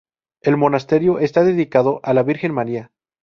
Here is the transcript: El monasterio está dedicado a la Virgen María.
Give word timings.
El 0.41 0.57
monasterio 0.57 1.19
está 1.19 1.43
dedicado 1.43 1.99
a 2.01 2.15
la 2.15 2.23
Virgen 2.23 2.51
María. 2.53 2.91